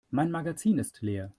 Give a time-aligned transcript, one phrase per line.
[0.09, 1.29] Mein Magazin ist leer.